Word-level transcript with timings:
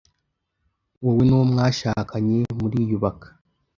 Wowe 1.03 1.23
n’uwo 1.25 1.45
mwashakanye 1.51 2.39
muriyubaka, 2.59 3.27